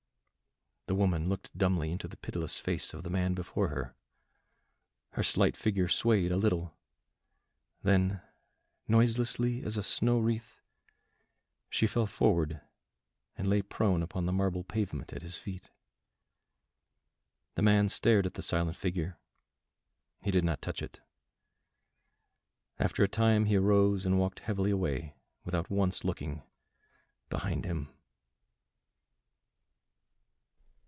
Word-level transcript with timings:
The 0.87 0.95
woman 0.95 1.29
looked 1.29 1.57
dumbly 1.57 1.89
into 1.89 2.09
the 2.09 2.17
pitiless 2.17 2.59
face 2.59 2.93
of 2.93 3.03
the 3.03 3.09
man 3.09 3.33
before 3.33 3.69
her; 3.69 3.95
her 5.11 5.23
slight 5.23 5.55
figure 5.55 5.87
swayed 5.87 6.33
a 6.33 6.37
little, 6.37 6.75
then 7.81 8.21
noiselessly 8.89 9.63
as 9.63 9.77
a 9.77 9.83
snow 9.83 10.19
wreath 10.19 10.59
she 11.69 11.87
fell 11.87 12.07
forward 12.07 12.59
and 13.37 13.47
lay 13.49 13.61
prone 13.61 14.03
upon 14.03 14.25
the 14.25 14.33
marble 14.33 14.65
pavement 14.65 15.13
at 15.13 15.21
his 15.21 15.37
feet. 15.37 15.71
The 17.55 17.61
man 17.61 17.87
stared 17.87 18.25
at 18.25 18.33
the 18.33 18.41
silent 18.41 18.75
figure; 18.75 19.17
he 20.21 20.29
did 20.29 20.43
not 20.43 20.61
touch 20.61 20.81
it. 20.81 20.99
After 22.79 23.01
a 23.01 23.07
time 23.07 23.45
he 23.45 23.55
arose 23.55 24.05
and 24.05 24.19
walked 24.19 24.39
heavily 24.39 24.71
away 24.71 25.15
without 25.45 25.69
once 25.69 26.03
looking 26.03 26.43
behind 27.29 27.63
him. 27.63 27.87